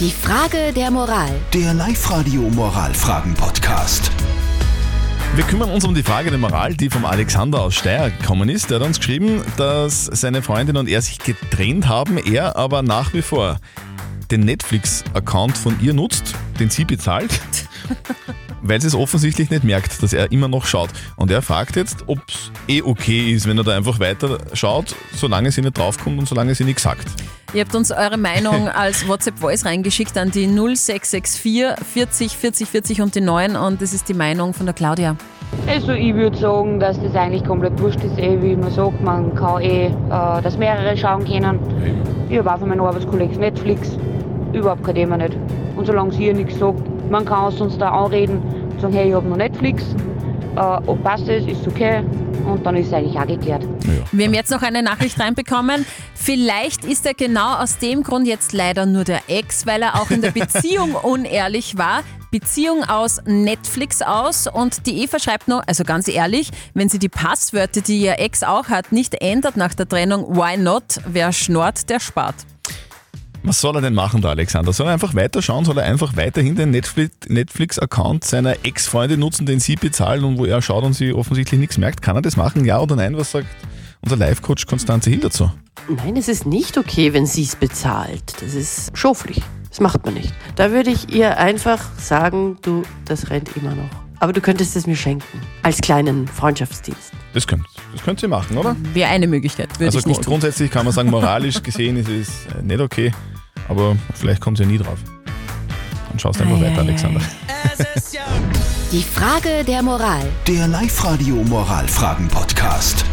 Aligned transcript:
Die 0.00 0.10
Frage 0.10 0.72
der 0.74 0.90
Moral. 0.90 1.30
Der 1.52 1.72
Live-Radio 1.72 2.42
Moralfragen-Podcast. 2.50 4.10
Wir 5.36 5.44
kümmern 5.44 5.70
uns 5.70 5.84
um 5.84 5.94
die 5.94 6.02
Frage 6.02 6.30
der 6.30 6.38
Moral, 6.40 6.74
die 6.74 6.90
vom 6.90 7.04
Alexander 7.04 7.62
aus 7.62 7.76
Steyr 7.76 8.10
gekommen 8.10 8.48
ist. 8.48 8.70
Der 8.70 8.80
hat 8.80 8.86
uns 8.88 8.98
geschrieben, 8.98 9.42
dass 9.56 10.06
seine 10.06 10.42
Freundin 10.42 10.78
und 10.78 10.88
er 10.88 11.00
sich 11.00 11.20
getrennt 11.20 11.86
haben, 11.86 12.18
er 12.18 12.56
aber 12.56 12.82
nach 12.82 13.14
wie 13.14 13.22
vor 13.22 13.60
den 14.32 14.40
Netflix-Account 14.40 15.56
von 15.56 15.78
ihr 15.80 15.94
nutzt, 15.94 16.34
den 16.58 16.70
sie 16.70 16.84
bezahlt, 16.84 17.30
weil 18.62 18.80
sie 18.80 18.88
es 18.88 18.96
offensichtlich 18.96 19.50
nicht 19.50 19.62
merkt, 19.62 20.02
dass 20.02 20.12
er 20.12 20.32
immer 20.32 20.48
noch 20.48 20.66
schaut. 20.66 20.90
Und 21.14 21.30
er 21.30 21.40
fragt 21.40 21.76
jetzt, 21.76 22.02
ob 22.08 22.18
es 22.26 22.50
eh 22.66 22.82
okay 22.82 23.32
ist, 23.32 23.46
wenn 23.46 23.58
er 23.58 23.64
da 23.64 23.76
einfach 23.76 24.00
weiter 24.00 24.38
schaut, 24.54 24.96
solange 25.14 25.52
sie 25.52 25.60
nicht 25.60 25.78
draufkommt 25.78 26.18
und 26.18 26.26
solange 26.26 26.52
sie 26.56 26.64
nichts 26.64 26.82
sagt. 26.82 27.06
Ihr 27.54 27.60
habt 27.60 27.74
uns 27.76 27.92
eure 27.92 28.16
Meinung 28.16 28.68
als 28.74 29.06
WhatsApp-Voice 29.06 29.64
reingeschickt 29.64 30.18
an 30.18 30.32
die 30.32 30.46
0664 30.48 31.86
40 31.86 32.36
40 32.36 32.68
40 32.68 33.00
und 33.00 33.14
die 33.14 33.20
9 33.20 33.54
und 33.54 33.80
das 33.80 33.94
ist 33.94 34.08
die 34.08 34.14
Meinung 34.14 34.52
von 34.52 34.66
der 34.66 34.74
Claudia. 34.74 35.14
Also 35.68 35.92
ich 35.92 36.12
würde 36.16 36.36
sagen, 36.36 36.80
dass 36.80 37.00
das 37.00 37.14
eigentlich 37.14 37.44
komplett 37.44 37.80
wurscht 37.80 38.02
ist, 38.02 38.18
eh, 38.18 38.42
wie 38.42 38.56
man 38.56 38.72
sagt, 38.72 39.00
man 39.02 39.32
kann 39.36 39.62
eh, 39.62 39.86
äh, 39.86 39.92
dass 40.10 40.58
mehrere 40.58 40.96
schauen 40.96 41.24
können. 41.24 41.60
Ich 42.28 42.38
habe 42.38 42.52
auch 42.52 42.58
von 42.58 42.68
meinen 42.68 42.80
Arbeitskollegen 42.80 43.38
Netflix, 43.38 43.96
überhaupt 44.52 44.82
kein 44.82 44.96
Thema 44.96 45.16
nicht. 45.16 45.36
Und 45.76 45.86
solange 45.86 46.12
sie 46.12 46.26
ihr 46.26 46.34
nichts 46.34 46.58
sagt, 46.58 46.82
man 47.08 47.24
kann 47.24 47.52
es 47.52 47.60
uns 47.60 47.78
da 47.78 47.90
anreden 47.90 48.42
und 48.72 48.80
sagen, 48.80 48.94
hey, 48.94 49.10
ich 49.10 49.14
habe 49.14 49.28
noch 49.28 49.36
Netflix, 49.36 49.84
äh, 50.56 50.60
ob 50.60 51.02
passt 51.02 51.28
es, 51.28 51.46
ist 51.46 51.66
okay 51.66 52.02
und 52.46 52.64
dann 52.64 52.76
ist 52.76 52.88
es 52.88 52.92
eigentlich 52.92 53.16
auch 53.18 53.26
geklärt. 53.26 53.64
Wir 54.12 54.26
haben 54.26 54.34
jetzt 54.34 54.50
noch 54.50 54.62
eine 54.62 54.82
Nachricht 54.82 55.18
reinbekommen. 55.18 55.84
Vielleicht 56.14 56.84
ist 56.84 57.06
er 57.06 57.14
genau 57.14 57.54
aus 57.56 57.78
dem 57.78 58.02
Grund 58.02 58.26
jetzt 58.26 58.52
leider 58.52 58.86
nur 58.86 59.04
der 59.04 59.22
Ex, 59.28 59.66
weil 59.66 59.82
er 59.82 60.00
auch 60.00 60.10
in 60.10 60.20
der 60.20 60.30
Beziehung 60.30 60.94
unehrlich 61.02 61.76
war. 61.78 62.02
Beziehung 62.30 62.82
aus 62.82 63.20
Netflix 63.26 64.02
aus 64.02 64.48
und 64.48 64.86
die 64.86 65.04
Eva 65.04 65.20
schreibt 65.20 65.46
noch, 65.46 65.62
also 65.68 65.84
ganz 65.84 66.08
ehrlich, 66.08 66.50
wenn 66.74 66.88
sie 66.88 66.98
die 66.98 67.08
Passwörter, 67.08 67.80
die 67.80 68.00
ihr 68.00 68.18
Ex 68.18 68.42
auch 68.42 68.68
hat, 68.68 68.90
nicht 68.90 69.14
ändert 69.14 69.56
nach 69.56 69.74
der 69.74 69.88
Trennung, 69.88 70.36
why 70.36 70.56
not? 70.56 71.00
Wer 71.06 71.32
schnort, 71.32 71.88
der 71.90 72.00
spart. 72.00 72.34
Was 73.46 73.60
soll 73.60 73.76
er 73.76 73.82
denn 73.82 73.92
machen, 73.94 74.22
der 74.22 74.30
Alexander? 74.30 74.72
Soll 74.72 74.86
er 74.86 74.94
einfach 74.94 75.14
weiterschauen? 75.14 75.64
Soll 75.66 75.76
er 75.78 75.84
einfach 75.84 76.16
weiterhin 76.16 76.56
den 76.56 76.70
Netflix- 76.70 77.28
Netflix-Account 77.28 78.24
seiner 78.24 78.56
Ex-Freundin 78.64 79.20
nutzen, 79.20 79.44
den 79.44 79.60
sie 79.60 79.76
bezahlen 79.76 80.24
und 80.24 80.38
wo 80.38 80.46
er 80.46 80.62
schaut 80.62 80.82
und 80.84 80.94
sie 80.94 81.12
offensichtlich 81.12 81.60
nichts 81.60 81.76
merkt? 81.78 82.00
Kann 82.00 82.16
er 82.16 82.22
das 82.22 82.36
machen? 82.36 82.64
Ja 82.64 82.80
oder 82.80 82.96
nein? 82.96 83.16
Was 83.18 83.32
sagt 83.32 83.46
unser 84.00 84.16
Live-Coach 84.16 84.66
Konstanze 84.66 85.10
Hill 85.10 85.20
dazu? 85.20 85.50
Nein, 85.88 86.16
es 86.16 86.28
ist 86.28 86.46
nicht 86.46 86.78
okay, 86.78 87.12
wenn 87.12 87.26
sie 87.26 87.42
es 87.42 87.54
bezahlt. 87.56 88.34
Das 88.40 88.54
ist 88.54 88.90
schoflich. 88.96 89.42
Das 89.68 89.80
macht 89.80 90.04
man 90.06 90.14
nicht. 90.14 90.32
Da 90.56 90.70
würde 90.70 90.90
ich 90.90 91.12
ihr 91.14 91.36
einfach 91.36 91.80
sagen, 91.98 92.56
du, 92.62 92.82
das 93.04 93.28
rennt 93.28 93.50
immer 93.56 93.74
noch. 93.74 93.90
Aber 94.20 94.32
du 94.32 94.40
könntest 94.40 94.74
es 94.76 94.86
mir 94.86 94.96
schenken. 94.96 95.40
Als 95.62 95.78
kleinen 95.82 96.28
Freundschaftsdienst. 96.28 97.10
Das 97.34 97.46
könnt, 97.46 97.64
das 97.92 98.02
könnt 98.02 98.22
ihr 98.22 98.28
machen, 98.28 98.56
oder? 98.56 98.74
Wäre 98.94 99.10
eine 99.10 99.26
Möglichkeit, 99.26 99.68
würde 99.74 99.86
Also 99.86 99.98
ich 99.98 100.06
nicht 100.06 100.16
gru- 100.18 100.22
tun. 100.24 100.30
grundsätzlich 100.32 100.70
kann 100.70 100.84
man 100.86 100.94
sagen, 100.94 101.10
moralisch 101.10 101.62
gesehen 101.62 101.96
ist 101.98 102.08
es 102.08 102.28
äh, 102.56 102.62
nicht 102.62 102.80
okay, 102.80 103.12
aber 103.68 103.96
vielleicht 104.14 104.40
kommt 104.40 104.58
sie 104.58 104.64
ja 104.64 104.68
nie 104.68 104.78
drauf. 104.78 104.98
Dann 106.08 106.18
schaust 106.18 106.40
einfach 106.40 106.60
weiter, 106.60 106.80
Alexander. 106.80 107.20
Die 108.92 109.02
Frage 109.02 109.64
der 109.64 109.82
Moral. 109.82 110.22
Der 110.46 110.68
Live-Radio 110.68 111.34
Moralfragen-Podcast. 111.36 113.04